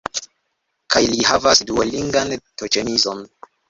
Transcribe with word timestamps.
Kaj 0.95 1.03
li 1.13 1.27
havas 1.33 1.63
Duolingan 1.69 2.37
to-ĉemizon 2.43 3.27